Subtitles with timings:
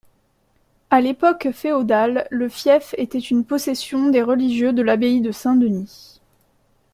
[0.89, 6.19] À l'époque féodale, le fief était une possession des religieux de l'abbaye de Saint-Denis.